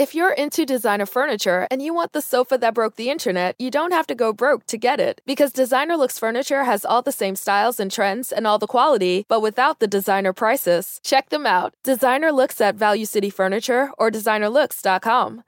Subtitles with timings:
[0.00, 3.70] If you're into designer furniture and you want the sofa that broke the internet, you
[3.70, 5.20] don't have to go broke to get it.
[5.26, 9.26] Because Designer Looks Furniture has all the same styles and trends and all the quality,
[9.28, 11.02] but without the designer prices.
[11.04, 11.74] Check them out.
[11.84, 15.42] Designer Looks at Value City Furniture or designerlooks.com.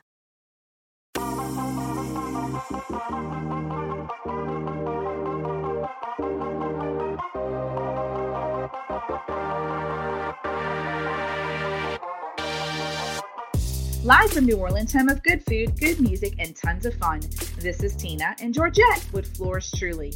[14.05, 17.21] Live from New Orleans, home of good food, good music, and tons of fun.
[17.61, 20.13] This is Tina and Georgette with Fleurs Truly.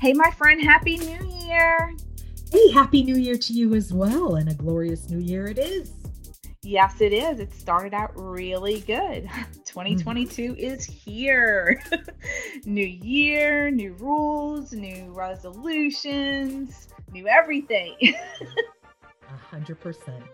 [0.00, 1.94] Hey, my friend, Happy New Year!
[2.50, 5.92] Hey, Happy New Year to you as well, and a glorious New Year it is.
[6.62, 7.38] Yes, it is.
[7.38, 9.30] It started out really good.
[9.64, 10.58] 2022 mm-hmm.
[10.58, 11.80] is here.
[12.64, 17.94] new year, new rules, new resolutions, new everything.
[18.02, 20.24] A hundred percent.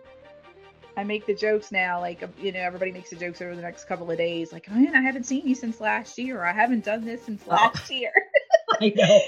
[0.96, 3.84] I make the jokes now, like you know, everybody makes the jokes over the next
[3.86, 6.52] couple of days, like, oh, man, I haven't seen you since last year, or I
[6.52, 7.50] haven't done this since oh.
[7.50, 8.12] last year.
[8.80, 9.20] I know.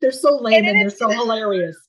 [0.00, 1.76] They're so lame and, and they're so hilarious.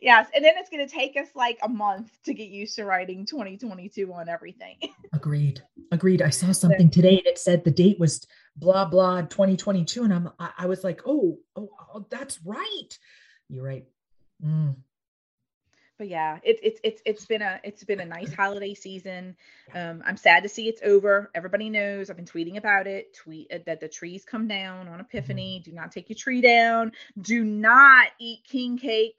[0.00, 2.84] Yes, and then it's going to take us like a month to get used to
[2.84, 4.76] writing 2022 on everything.
[5.12, 5.62] Agreed.
[5.92, 6.20] Agreed.
[6.20, 8.26] I saw something so, today that said the date was
[8.56, 12.98] blah blah 2022, and I'm I, I was like, oh, oh, oh, that's right.
[13.48, 13.84] You're right.
[14.44, 14.74] Mm
[16.02, 19.36] but yeah, it's it's it's it's been a it's been a nice holiday season.
[19.72, 21.30] Um, I'm sad to see it's over.
[21.32, 23.14] Everybody knows I've been tweeting about it.
[23.14, 25.60] Tweet uh, that the trees come down on Epiphany.
[25.60, 25.70] Mm-hmm.
[25.70, 26.90] Do not take your tree down.
[27.20, 29.14] Do not eat king cake.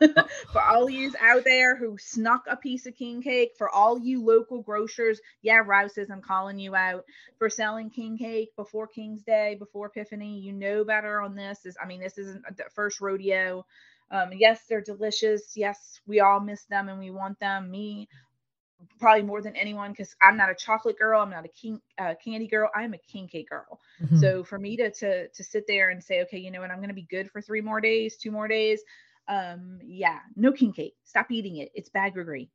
[0.52, 4.24] for all you out there who snuck a piece of king cake, for all you
[4.24, 7.04] local grocers, yeah, Rouse's, I'm calling you out
[7.40, 10.38] for selling king cake before King's Day, before Epiphany.
[10.38, 11.66] You know better on this.
[11.66, 13.66] Is I mean, this isn't the first rodeo.
[14.10, 15.52] Um, yes, they're delicious.
[15.56, 17.70] Yes, we all miss them and we want them.
[17.70, 18.08] Me,
[18.98, 21.20] probably more than anyone, because I'm not a chocolate girl.
[21.20, 22.70] I'm not a king, uh, candy girl.
[22.74, 23.80] I'm a king cake girl.
[24.02, 24.18] Mm-hmm.
[24.18, 26.78] So for me to to to sit there and say, okay, you know what, I'm
[26.78, 28.80] going to be good for three more days, two more days.
[29.28, 30.94] Um, yeah, no king cake.
[31.04, 31.70] Stop eating it.
[31.74, 32.50] It's bad gregory.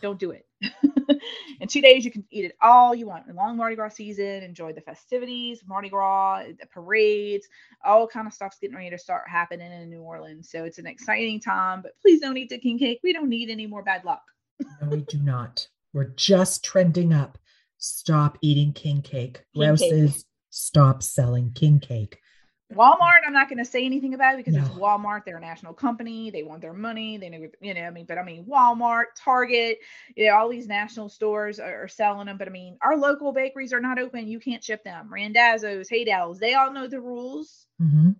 [0.00, 0.46] Don't do it.
[1.60, 3.34] in two days, you can eat it all you want.
[3.34, 7.48] long Mardi Gras season, enjoy the festivities, Mardi Gras, the parades,
[7.84, 10.50] all kind of stuff's getting ready to start happening in New Orleans.
[10.50, 13.00] So it's an exciting time, but please don't eat the king cake.
[13.02, 14.22] We don't need any more bad luck.
[14.60, 15.66] no, we do not.
[15.92, 17.38] We're just trending up.
[17.78, 19.42] Stop eating king cake.
[19.54, 20.24] King Rouse's cake.
[20.50, 22.18] stop selling king cake.
[22.72, 24.60] Walmart, I'm not going to say anything about it because no.
[24.60, 25.24] it's Walmart.
[25.24, 26.30] They're a national company.
[26.30, 27.18] They want their money.
[27.18, 29.78] They know, you know, I mean, but I mean, Walmart, Target,
[30.14, 32.38] you know, all these national stores are, are selling them.
[32.38, 34.28] But I mean, our local bakeries are not open.
[34.28, 35.12] You can't ship them.
[35.12, 37.66] Randazzo's, Haydell's, they all know the rules.
[37.82, 38.10] Mm-hmm.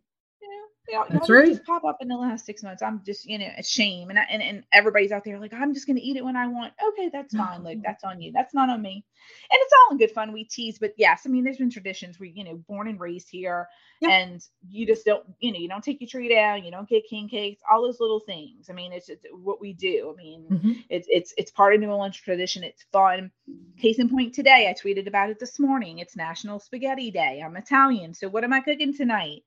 [0.42, 1.46] You know, That's right.
[1.48, 2.82] Just pop up in the last six months.
[2.82, 4.10] I'm just, you know, a shame.
[4.10, 6.46] And, I, and and everybody's out there like, I'm just gonna eat it when I
[6.48, 6.72] want.
[6.88, 7.62] Okay, that's fine.
[7.62, 8.32] Like that's on you.
[8.32, 9.04] That's not on me.
[9.50, 10.32] And it's all in good fun.
[10.32, 13.28] We tease, but yes, I mean, there's been traditions where you know, born and raised
[13.30, 13.68] here,
[14.00, 14.10] yep.
[14.10, 17.04] and you just don't, you know, you don't take your tree down, you don't get
[17.08, 18.68] king cakes, all those little things.
[18.70, 20.12] I mean, it's, it's what we do.
[20.12, 20.72] I mean, mm-hmm.
[20.88, 22.64] it's it's it's part of New Orleans tradition.
[22.64, 23.30] It's fun.
[23.78, 25.98] Case in point, today I tweeted about it this morning.
[25.98, 27.42] It's National Spaghetti Day.
[27.44, 29.42] I'm Italian, so what am I cooking tonight?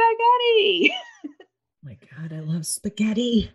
[0.00, 0.94] Spaghetti.
[1.82, 3.50] my God, I love spaghetti.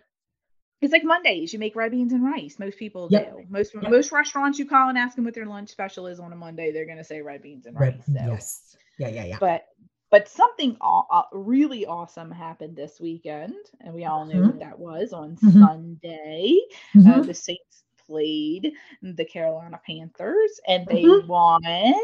[0.82, 1.52] It's like Mondays.
[1.52, 2.58] You make red beans and rice.
[2.58, 3.34] Most people yep.
[3.34, 3.44] do.
[3.48, 3.90] Most yep.
[3.90, 6.70] most restaurants you call and ask them what their lunch special is on a Monday,
[6.70, 8.06] they're going to say red beans and red, rice.
[8.06, 8.12] So.
[8.12, 8.76] Yes.
[8.98, 9.36] Yeah, yeah, yeah.
[9.40, 9.66] But
[10.10, 14.46] but something uh, really awesome happened this weekend, and we all knew mm-hmm.
[14.46, 15.60] what that was on mm-hmm.
[15.60, 16.60] Sunday.
[16.94, 17.10] Mm-hmm.
[17.10, 21.26] Uh, the Saints played the Carolina Panthers, and they mm-hmm.
[21.26, 21.94] won.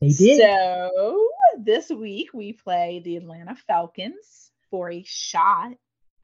[0.00, 0.40] They did.
[0.40, 1.28] So
[1.58, 5.72] this week we play the Atlanta Falcons for a shot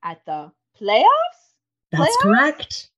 [0.02, 1.06] at the playoffs.
[1.90, 2.22] That's playoffs?
[2.22, 2.90] correct.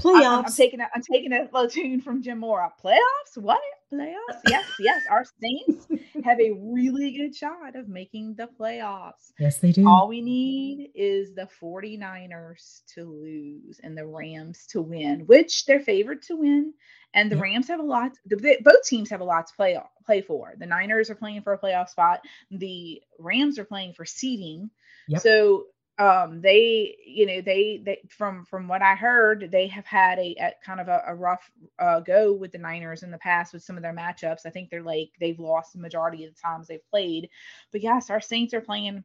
[0.00, 0.26] Playoffs.
[0.26, 2.72] I'm, I'm, taking a, I'm taking a little tune from Jim Mora.
[2.82, 3.36] Playoffs?
[3.36, 3.60] What?
[3.92, 4.40] Playoffs?
[4.48, 5.02] Yes, yes.
[5.10, 5.88] Our Saints
[6.24, 9.32] have a really good shot of making the playoffs.
[9.40, 9.88] Yes, they do.
[9.88, 15.80] All we need is the 49ers to lose and the Rams to win, which they're
[15.80, 16.74] favored to win.
[17.14, 17.42] And the yep.
[17.42, 18.12] Rams have a lot.
[18.26, 20.54] The, both teams have a lot to play play for.
[20.58, 22.20] The Niners are playing for a playoff spot.
[22.50, 24.70] The Rams are playing for seeding.
[25.08, 25.22] Yep.
[25.22, 25.64] So
[25.98, 30.36] um, they, you know, they, they from from what I heard, they have had a,
[30.40, 33.64] a kind of a, a rough uh, go with the Niners in the past with
[33.64, 34.46] some of their matchups.
[34.46, 37.30] I think they're like they've lost the majority of the times they've played.
[37.72, 39.02] But yes, our Saints are playing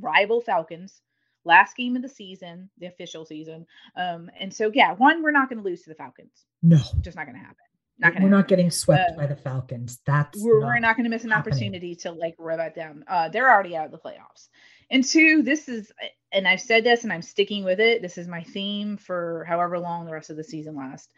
[0.00, 1.02] rival Falcons
[1.48, 3.66] last game of the season, the official season.
[3.96, 6.44] Um, and so yeah, one, we're not going to lose to the Falcons.
[6.62, 7.56] No, just not going to happen.
[7.98, 8.30] Not we're happen.
[8.30, 9.98] not getting swept uh, by the Falcons.
[10.06, 11.54] That's we're not, we're not going to miss an happening.
[11.54, 13.04] opportunity to like rub at them.
[13.08, 14.48] Uh, they're already out of the playoffs.
[14.90, 15.92] And two, this is,
[16.32, 18.00] and I've said this and I'm sticking with it.
[18.00, 21.12] This is my theme for however long the rest of the season lasts.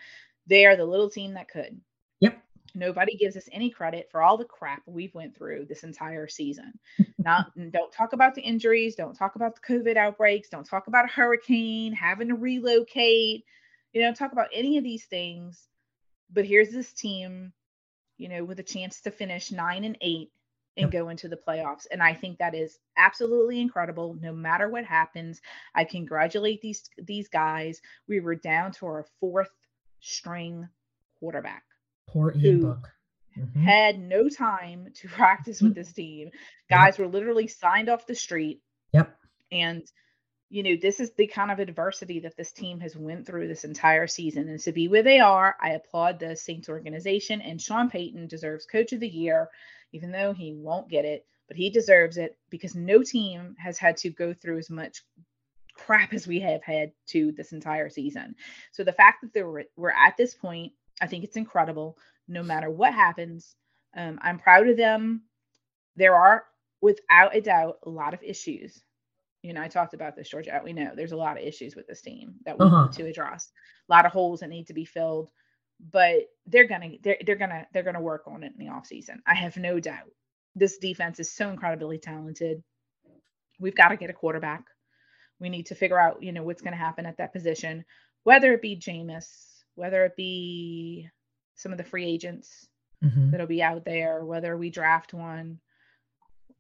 [0.46, 1.80] They are the little team that could.
[2.74, 6.72] Nobody gives us any credit for all the crap we've went through this entire season.
[7.18, 11.04] Not don't talk about the injuries don't talk about the covid outbreaks don't talk about
[11.04, 13.44] a hurricane having to relocate
[13.92, 15.68] you know talk about any of these things.
[16.32, 17.52] But here's this team
[18.16, 20.30] you know with a chance to finish 9 and 8
[20.76, 21.86] and go into the playoffs.
[21.90, 24.16] And i think that is absolutely incredible.
[24.20, 25.40] No matter what happens
[25.74, 27.80] i congratulate these these guys.
[28.08, 29.50] We were down to our fourth
[30.00, 30.68] string
[31.18, 31.64] quarterback
[32.12, 32.90] Poor Ian Book.
[33.38, 33.62] Mm-hmm.
[33.62, 36.30] Had no time to practice with this team.
[36.68, 37.06] Guys yep.
[37.06, 38.60] were literally signed off the street.
[38.92, 39.16] Yep.
[39.52, 39.82] And
[40.52, 43.62] you know, this is the kind of adversity that this team has went through this
[43.62, 44.48] entire season.
[44.48, 48.66] And to be where they are, I applaud the Saints organization and Sean Payton deserves
[48.66, 49.48] coach of the year,
[49.92, 53.96] even though he won't get it, but he deserves it because no team has had
[53.98, 55.04] to go through as much
[55.74, 58.34] crap as we have had to this entire season.
[58.72, 61.96] So the fact that we're, we're at this point I think it's incredible
[62.28, 63.54] no matter what happens.
[63.96, 65.22] Um, I'm proud of them.
[65.96, 66.44] There are,
[66.80, 68.82] without a doubt, a lot of issues.
[69.42, 70.60] You know, I talked about this, Georgia.
[70.62, 72.84] We know there's a lot of issues with this team that we uh-huh.
[72.84, 73.50] need to address.
[73.88, 75.30] A lot of holes that need to be filled,
[75.92, 79.22] but they're gonna they're they're gonna they're gonna work on it in the off season.
[79.26, 80.10] I have no doubt.
[80.54, 82.62] This defense is so incredibly talented.
[83.58, 84.64] We've got to get a quarterback.
[85.38, 87.84] We need to figure out, you know, what's going to happen at that position,
[88.24, 91.08] whether it be Jameis, whether it be
[91.54, 92.66] some of the free agents
[93.02, 93.30] mm-hmm.
[93.30, 95.58] that'll be out there, whether we draft one.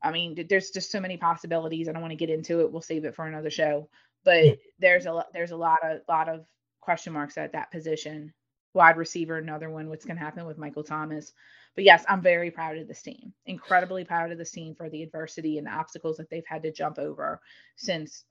[0.02, 1.88] I mean, there's just so many possibilities.
[1.88, 2.72] I don't want to get into it.
[2.72, 3.88] We'll save it for another show.
[4.24, 4.54] But yeah.
[4.78, 6.46] there's a there's a lot of lot of
[6.80, 8.32] question marks at that position.
[8.72, 9.88] Wide receiver, another one.
[9.88, 11.32] What's going to happen with Michael Thomas?
[11.74, 13.32] But yes, I'm very proud of this team.
[13.46, 16.72] Incredibly proud of this team for the adversity and the obstacles that they've had to
[16.72, 17.40] jump over
[17.76, 18.24] since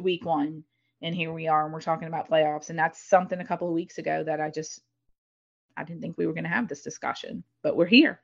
[0.00, 0.64] week one
[1.04, 3.74] and here we are and we're talking about playoffs and that's something a couple of
[3.74, 4.80] weeks ago that i just
[5.76, 8.20] i didn't think we were going to have this discussion but we're here.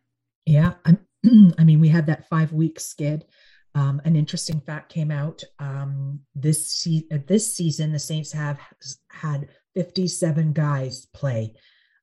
[0.46, 0.98] Yeah I'm,
[1.58, 3.26] i mean we had that five week skid.
[3.72, 8.58] Um, an interesting fact came out um, this se- this season the saints have
[9.12, 11.54] had 57 guys play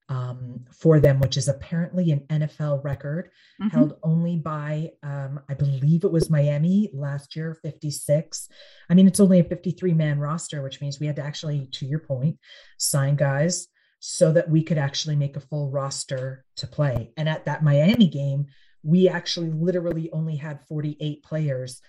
[0.10, 3.30] um, for them, which is apparently an NFL record
[3.62, 3.70] mm-hmm.
[3.70, 8.50] held only by, um, I believe it was Miami last year, 56.
[8.90, 11.86] I mean, it's only a 53 man roster, which means we had to actually, to
[11.86, 12.38] your point,
[12.78, 13.68] sign guys
[14.00, 17.12] so that we could actually make a full roster to play.
[17.18, 18.46] And at that Miami game,
[18.84, 21.82] we actually literally only had 48 players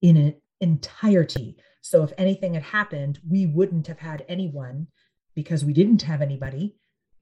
[0.00, 1.56] in an entirety.
[1.80, 4.88] So if anything had happened, we wouldn't have had anyone
[5.34, 6.76] because we didn't have anybody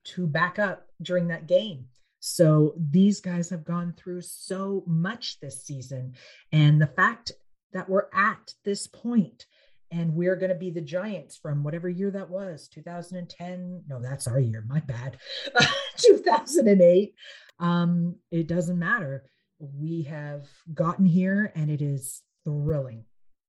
[0.05, 1.87] to back up during that game.
[2.21, 6.15] So these guys have gone through so much this season.
[6.53, 7.33] And the fact
[7.73, 9.47] that we're at this point
[9.91, 13.85] and we're going to be the Giants from whatever year that was 2010.
[13.89, 14.65] No, that's our year.
[14.69, 15.17] My bad.
[15.97, 17.15] 2008.
[17.59, 19.25] Um, it doesn't matter.
[19.59, 23.05] We have gotten here and it is thrilling.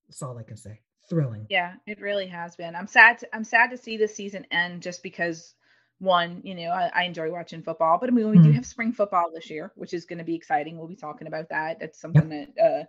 [0.07, 0.80] That's all I can say.
[1.09, 1.45] Thrilling.
[1.50, 2.75] Yeah, it really has been.
[2.75, 3.19] I'm sad.
[3.19, 5.53] To, I'm sad to see this season end just because
[6.01, 8.44] one, you know, I, I, enjoy watching football, but I mean, we mm.
[8.44, 10.77] do have spring football this year, which is going to be exciting.
[10.77, 11.80] We'll be talking about that.
[11.80, 12.56] That's something yep.
[12.56, 12.83] that, uh,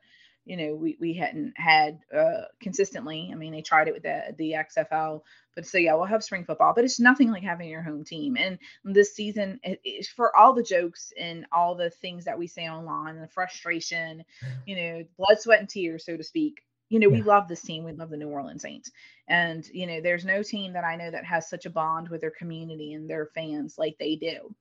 [0.47, 3.29] you know, we, we hadn't had uh, consistently.
[3.31, 5.21] I mean, they tried it with the, the XFL,
[5.55, 8.39] but so yeah, we'll have spring football, but it's nothing like having your home team.
[8.39, 12.67] And this season, it, for all the jokes and all the things that we say
[12.67, 14.25] online, and the frustration,
[14.67, 17.17] you know, blood, sweat, and tears, so to speak, you know, yeah.
[17.17, 17.85] we love this team.
[17.85, 18.93] We love the New Orleans Saints.
[19.27, 22.21] And, you know, there's no team that I know that has such a bond with
[22.21, 24.55] their community and their fans like they do.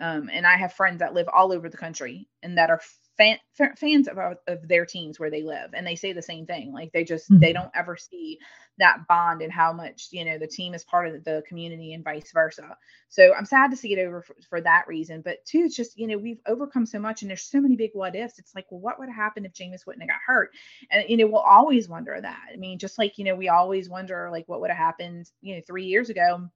[0.00, 2.80] Um, and I have friends that live all over the country and that are
[3.18, 3.38] fan,
[3.76, 6.72] fans of, of their teams where they live and they say the same thing.
[6.72, 7.40] Like they just mm-hmm.
[7.40, 8.38] they don't ever see
[8.78, 12.04] that bond and how much you know the team is part of the community and
[12.04, 12.76] vice versa.
[13.08, 15.20] So i'm sad to see it over for, for that reason.
[15.20, 17.90] But two it's just you know we've overcome so much and there's so many big
[17.92, 18.38] what ifs.
[18.38, 20.50] It's like well what would have happened if Jameis wouldn't have got hurt?
[20.90, 22.42] And you know we'll always wonder that.
[22.52, 25.56] I mean just like you know we always wonder like what would have happened you
[25.56, 26.48] know three years ago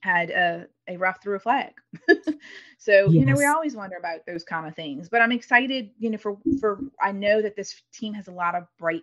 [0.00, 1.72] had a, a rough through a flag.
[2.78, 3.12] so, yes.
[3.12, 5.08] you know, we always wonder about those kind of things.
[5.08, 8.54] But I'm excited, you know, for for I know that this team has a lot
[8.54, 9.02] of bright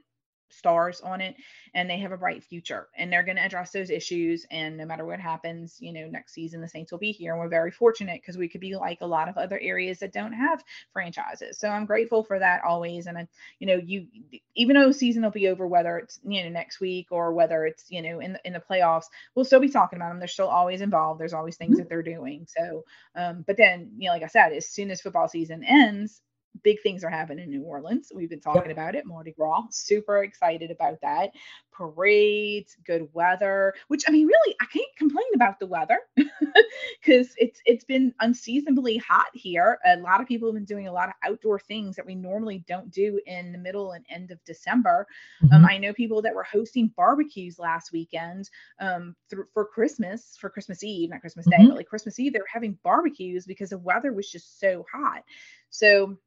[0.49, 1.35] stars on it
[1.73, 4.85] and they have a bright future and they're going to address those issues and no
[4.85, 7.71] matter what happens you know next season the saints will be here and we're very
[7.71, 11.57] fortunate because we could be like a lot of other areas that don't have franchises.
[11.59, 13.27] So i'm grateful for that always and I,
[13.59, 14.07] you know you
[14.55, 17.85] even though season will be over whether it's you know next week or whether it's
[17.89, 20.47] you know in the, in the playoffs we'll still be talking about them they're still
[20.47, 21.19] always involved.
[21.19, 21.79] There's always things mm-hmm.
[21.79, 22.47] that they're doing.
[22.47, 22.83] So
[23.15, 26.21] um but then you know like i said as soon as football season ends
[26.63, 28.11] big things are happening in New Orleans.
[28.13, 28.71] We've been talking yep.
[28.71, 29.63] about it, Mardi Gras.
[29.71, 31.31] Super excited about that.
[31.71, 37.61] Parades, good weather, which I mean, really, I can't complain about the weather because it's
[37.65, 39.77] it's been unseasonably hot here.
[39.85, 42.63] A lot of people have been doing a lot of outdoor things that we normally
[42.67, 45.07] don't do in the middle and end of December.
[45.43, 45.55] Um, mm-hmm.
[45.57, 48.49] Um, I know people that were hosting barbecues last weekend
[48.79, 51.69] um, th- for Christmas, for Christmas Eve, not Christmas Day, mm-hmm.
[51.69, 55.23] but like Christmas Eve, they were having barbecues because the weather was just so hot.
[55.69, 56.17] So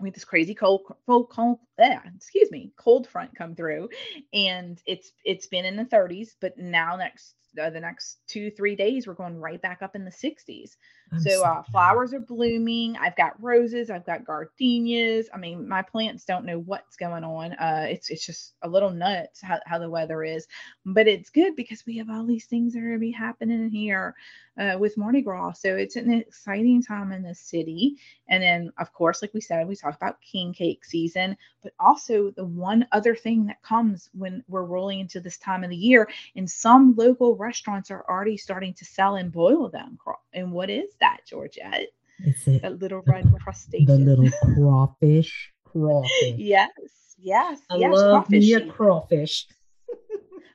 [0.00, 3.88] we had this crazy cold, cold, cold yeah, excuse me, cold front come through,
[4.32, 8.76] and it's it's been in the 30s, but now next uh, the next two three
[8.76, 10.76] days we're going right back up in the 60s.
[11.12, 12.96] I'm so uh, flowers are blooming.
[12.96, 13.90] I've got roses.
[13.90, 15.28] I've got gardenias.
[15.32, 17.52] I mean, my plants don't know what's going on.
[17.54, 20.46] Uh, it's it's just a little nuts how, how the weather is,
[20.84, 24.14] but it's good because we have all these things that are gonna be happening here
[24.58, 25.52] uh, with Mardi Gras.
[25.60, 27.96] So it's an exciting time in the city.
[28.28, 32.30] And then, of course, like we said, we talk about king cake season, but also
[32.32, 36.08] the one other thing that comes when we're rolling into this time of the year,
[36.36, 39.98] and some local restaurants are already starting to sell and boil them.
[40.34, 41.88] And what is that, Georgette?
[42.24, 43.86] Is it that little red crustacean?
[43.86, 45.52] The little crawfish.
[45.64, 46.34] Crawfish.
[46.36, 46.70] yes,
[47.18, 47.92] yes, I yes.
[47.94, 48.40] love crawfish.
[48.40, 49.46] me a crawfish.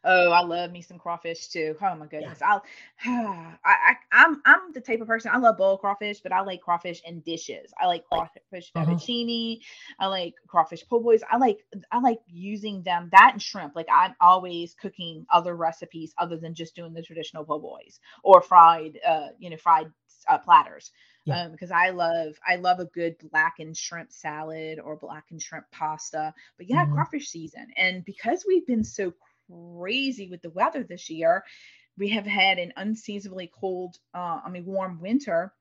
[0.05, 1.75] Oh, I love me some crawfish too.
[1.81, 2.39] Oh my goodness.
[2.41, 2.47] Yeah.
[2.47, 2.63] I'll
[3.05, 6.61] I, I I'm I'm the type of person I love boiled crawfish, but I like
[6.61, 7.73] crawfish in dishes.
[7.79, 8.85] I like crawfish uh-huh.
[8.85, 9.59] fettuccine.
[9.99, 11.21] I like crawfish po' boys.
[11.29, 11.59] I like
[11.91, 13.75] I like using them that and shrimp.
[13.75, 18.41] Like I'm always cooking other recipes other than just doing the traditional po' boys or
[18.41, 19.91] fried uh you know fried
[20.27, 20.91] uh, platters.
[21.25, 21.43] Yeah.
[21.43, 26.33] Um, because I love I love a good blackened shrimp salad or blackened shrimp pasta.
[26.57, 26.95] But yeah, mm-hmm.
[26.95, 27.67] crawfish season.
[27.77, 29.13] And because we've been so
[29.49, 31.43] crazy with the weather this year.
[31.97, 35.53] We have had an unseasonably cold, uh, I mean, warm winter.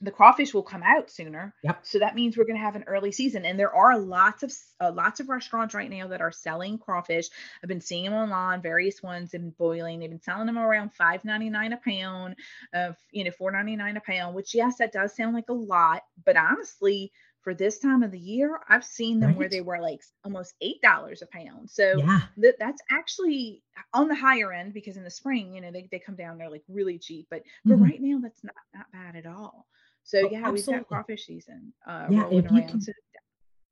[0.00, 1.54] The crawfish will come out sooner.
[1.62, 1.86] Yep.
[1.86, 4.52] So that means we're going to have an early season, and there are lots of
[4.80, 7.28] uh, lots of restaurants right now that are selling crawfish.
[7.62, 10.00] I've been seeing them online, various ones in boiling.
[10.00, 12.34] They've been selling them around five ninety nine a pound,
[12.74, 14.34] of you know four ninety nine a pound.
[14.34, 17.12] Which yes, that does sound like a lot, but honestly,
[17.44, 19.38] for this time of the year, I've seen them right.
[19.38, 21.70] where they were like almost eight dollars a pound.
[21.70, 22.20] So yeah.
[22.40, 25.98] th- that's actually on the higher end because in the spring, you know, they, they
[25.98, 27.26] come down, they're like really cheap.
[27.30, 27.84] But for mm-hmm.
[27.84, 29.66] right now, that's not not bad at all.
[30.04, 30.72] So oh, yeah, absolutely.
[30.72, 32.68] we've got crawfish season uh yeah, rolling around.
[32.68, 32.80] Can...
[32.80, 32.92] So,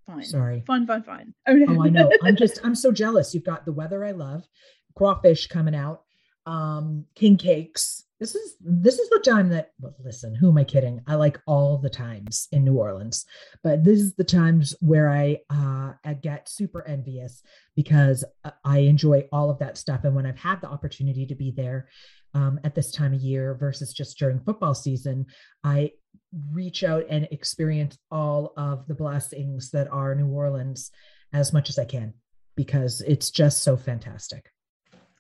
[0.07, 0.23] fun.
[0.23, 0.63] Sorry.
[0.67, 1.35] Fun, fun, fun.
[1.49, 1.81] Oh, no.
[1.81, 2.11] oh, I know.
[2.23, 3.35] I'm just I'm so jealous.
[3.35, 4.47] You've got the weather I love,
[4.95, 6.03] crawfish coming out,
[6.45, 10.63] um, king cakes this is this is the time that well, listen who am i
[10.63, 11.01] kidding?
[11.09, 13.27] I like all the times in new orleans
[13.65, 17.43] but this is the times where i uh I get super envious
[17.75, 18.25] because
[18.65, 20.05] i enjoy all of that stuff.
[20.05, 21.89] And when i've had the opportunity to be there
[22.35, 25.27] um, at this time of year versus just during football season
[25.65, 25.91] i
[26.53, 30.93] reach out and experience all of the blessings that are new orleans
[31.33, 32.15] as much as i can
[32.55, 34.49] because it's just so fantastic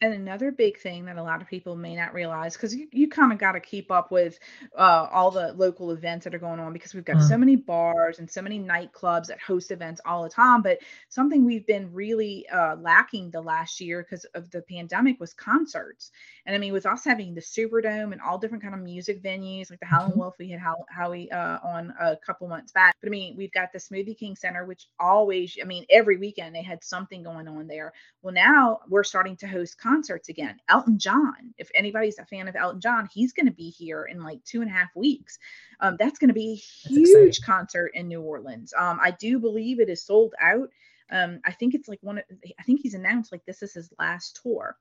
[0.02, 3.08] and another big thing that a lot of people may not realize because you, you
[3.08, 4.36] kind of got to keep up with
[4.76, 7.28] uh, all the local events that are going on because we've got uh-huh.
[7.28, 10.78] so many bars and so many nightclubs that host events all the time but
[11.08, 16.10] something we've been really uh, lacking the last year because of the pandemic was concerts
[16.46, 19.70] and i mean with us having the superdome and all different kind of music venues
[19.70, 20.18] like the howlin' mm-hmm.
[20.18, 23.52] wolf we had How- howie uh, on a couple months back but i mean we've
[23.52, 27.46] got the smoothie king center which always i mean every weekend they had something going
[27.46, 27.92] on there
[28.22, 30.56] well now we're starting to host concerts concerts again.
[30.68, 34.22] Elton John, if anybody's a fan of Elton John, he's going to be here in
[34.22, 35.38] like two and a half weeks.
[35.80, 38.72] Um, that's going to be a huge concert in New Orleans.
[38.76, 40.68] Um, I do believe it is sold out.
[41.10, 42.18] Um, I think it's like one.
[42.18, 42.24] Of,
[42.58, 44.76] I think he's announced like this is his last tour.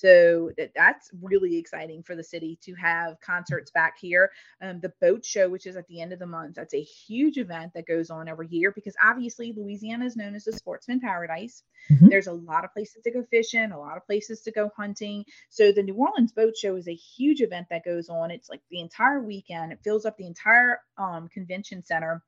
[0.00, 4.30] So that's really exciting for the city to have concerts back here.
[4.62, 7.36] Um, the boat show, which is at the end of the month, that's a huge
[7.36, 11.64] event that goes on every year because obviously Louisiana is known as a sportsman paradise.
[11.90, 12.08] Mm-hmm.
[12.08, 15.26] There's a lot of places to go fishing, a lot of places to go hunting.
[15.50, 18.30] So the New Orleans Boat Show is a huge event that goes on.
[18.30, 19.70] It's like the entire weekend.
[19.70, 22.22] It fills up the entire um, convention center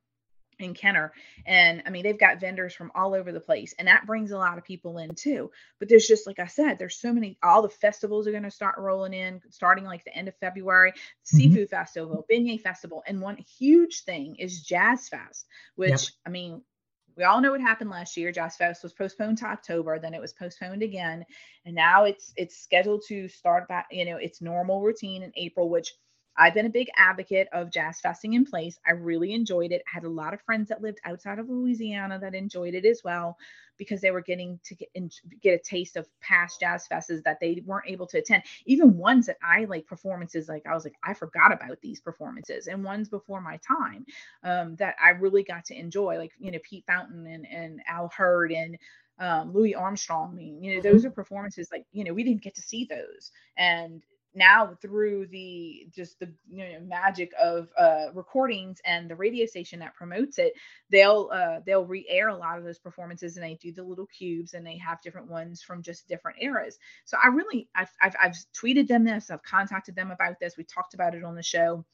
[0.62, 1.12] in Kenner.
[1.46, 4.38] And I mean, they've got vendors from all over the place, and that brings a
[4.38, 5.50] lot of people in too.
[5.78, 8.50] But there's just, like I said, there's so many, all the festivals are going to
[8.50, 11.36] start rolling in starting like the end of February, mm-hmm.
[11.36, 13.02] Seafood Festival, Beignet Festival.
[13.06, 16.00] And one huge thing is Jazz Fest, which yep.
[16.26, 16.62] I mean,
[17.16, 18.32] we all know what happened last year.
[18.32, 21.24] Jazz Fest was postponed to October, then it was postponed again,
[21.66, 25.68] and now it's it's scheduled to start back, you know, its normal routine in April,
[25.68, 25.92] which
[26.36, 28.78] I've been a big advocate of jazz festing in place.
[28.86, 29.82] I really enjoyed it.
[29.86, 33.02] I had a lot of friends that lived outside of Louisiana that enjoyed it as
[33.04, 33.36] well
[33.78, 35.10] because they were getting to get, in,
[35.42, 38.42] get a taste of past jazz fests that they weren't able to attend.
[38.66, 42.66] Even ones that I like performances, like I was like, I forgot about these performances,
[42.66, 44.06] and ones before my time
[44.44, 48.10] um, that I really got to enjoy, like you know Pete Fountain and and Al
[48.16, 48.78] Hirt and
[49.18, 50.30] um, Louis Armstrong.
[50.32, 51.08] I mean, you know, those mm-hmm.
[51.08, 54.02] are performances like you know we didn't get to see those, and
[54.34, 59.78] now through the just the you know, magic of uh, recordings and the radio station
[59.78, 60.54] that promotes it
[60.90, 64.54] they'll uh, they'll re-air a lot of those performances and they do the little cubes
[64.54, 68.36] and they have different ones from just different eras so i really i've, I've, I've
[68.54, 71.84] tweeted them this i've contacted them about this we talked about it on the show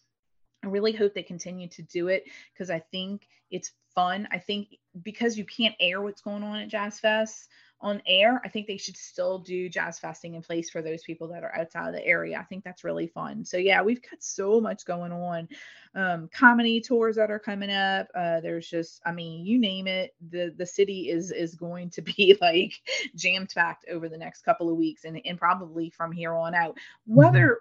[0.64, 4.28] I really hope they continue to do it because I think it's fun.
[4.33, 7.49] I think because you can't air what's going on at Jazz Fest,
[7.80, 11.28] on air, I think they should still do jazz festing in place for those people
[11.28, 12.38] that are outside of the area.
[12.38, 13.44] I think that's really fun.
[13.44, 15.49] So yeah, we've got so much going on.
[15.94, 18.08] Um, comedy tours that are coming up.
[18.14, 22.02] Uh, there's just, I mean, you name it, the the city is is going to
[22.16, 22.75] be like
[23.14, 26.75] jam packed over the next couple of weeks and and probably from here on out.
[26.75, 27.14] Mm-hmm.
[27.14, 27.61] Whether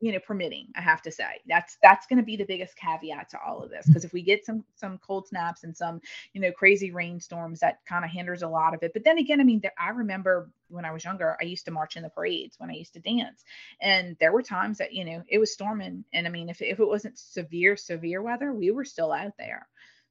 [0.00, 1.40] you know permitting i have to say.
[1.48, 4.22] That's that's going to be the biggest caveat to all of this because if we
[4.22, 6.00] get some some cold snaps and some
[6.34, 8.92] you know crazy rainstorms that kind of hinders a lot of it.
[8.92, 11.70] But then again i mean there, i remember when i was younger i used to
[11.70, 13.44] march in the parades when i used to dance.
[13.80, 16.04] And there were times that you know it was storming.
[16.12, 19.66] And i mean if, if it wasn't severe severe weather we were still out there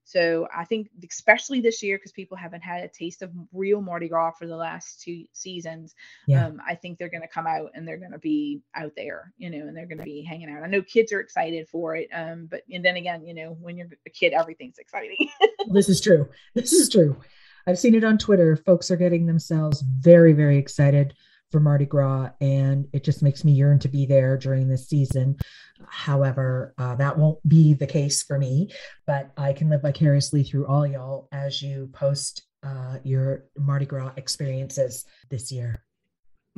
[0.05, 4.07] so I think, especially this year, because people haven't had a taste of real Mardi
[4.07, 5.95] Gras for the last two seasons,
[6.27, 6.45] yeah.
[6.45, 9.33] um, I think they're going to come out and they're going to be out there,
[9.39, 10.63] you know, and they're going to be hanging out.
[10.63, 13.77] I know kids are excited for it, um, but and then again, you know, when
[13.77, 15.27] you're a kid, everything's exciting.
[15.71, 16.29] this is true.
[16.53, 17.17] This is true.
[17.65, 18.55] I've seen it on Twitter.
[18.55, 21.15] Folks are getting themselves very, very excited
[21.55, 25.37] for Mardi Gras, and it just makes me yearn to be there during this season.
[25.87, 28.73] However, uh, that won't be the case for me,
[29.07, 34.11] but I can live vicariously through all y'all as you post uh, your Mardi Gras
[34.17, 35.81] experiences this year.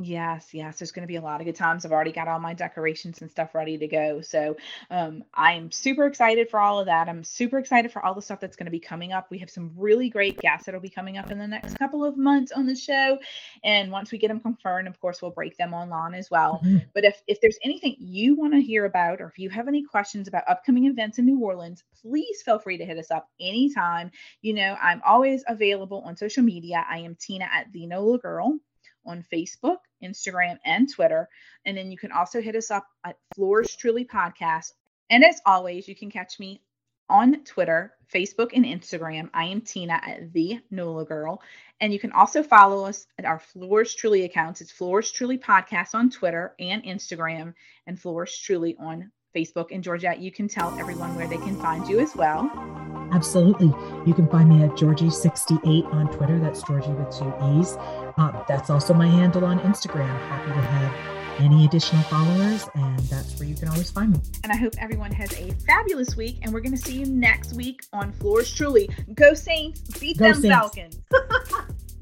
[0.00, 0.78] Yes, yes.
[0.78, 1.84] There's going to be a lot of good times.
[1.84, 4.20] I've already got all my decorations and stuff ready to go.
[4.20, 4.56] So
[4.90, 7.08] um, I'm super excited for all of that.
[7.08, 9.26] I'm super excited for all the stuff that's going to be coming up.
[9.28, 12.16] We have some really great guests that'll be coming up in the next couple of
[12.16, 13.18] months on the show.
[13.64, 16.60] And once we get them confirmed, of course, we'll break them online as well.
[16.64, 16.78] Mm-hmm.
[16.94, 19.82] But if, if there's anything you want to hear about, or if you have any
[19.82, 24.12] questions about upcoming events in New Orleans, please feel free to hit us up anytime.
[24.42, 26.86] You know, I'm always available on social media.
[26.88, 28.60] I am Tina at the NOLA Girl
[29.08, 31.28] on Facebook, Instagram, and Twitter.
[31.64, 34.72] And then you can also hit us up at Fleurs Truly Podcast.
[35.10, 36.62] And as always, you can catch me
[37.10, 39.30] on Twitter, Facebook, and Instagram.
[39.32, 41.40] I am Tina at the NOLA Girl.
[41.80, 44.60] And you can also follow us at our Fleurs Truly accounts.
[44.60, 47.54] It's Fleurs Truly Podcast on Twitter and Instagram,
[47.86, 49.68] and Fleurs Truly on Facebook.
[49.72, 52.97] And Georgette, you can tell everyone where they can find you as well.
[53.12, 53.72] Absolutely.
[54.06, 56.38] You can find me at Georgee68 on Twitter.
[56.38, 57.76] That's Georgie with two E's.
[58.16, 60.08] Uh, that's also my handle on Instagram.
[60.28, 64.20] Happy to have any additional followers, and that's where you can always find me.
[64.42, 67.54] And I hope everyone has a fabulous week, and we're going to see you next
[67.54, 68.90] week on Fleurs Truly.
[69.14, 70.56] Go Saints, beat Go them Saints.
[70.56, 71.00] Falcons.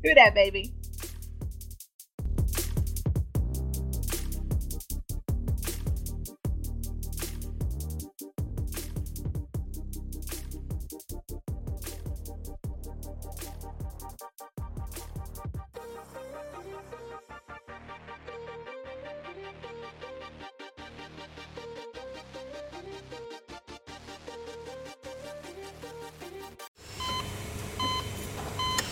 [0.02, 0.72] Do that, baby.